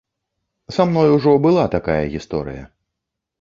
Са 0.75 0.85
мной 0.91 1.09
ужо 1.17 1.33
была 1.45 1.67
такая 1.75 1.99
гісторыя. 2.15 2.65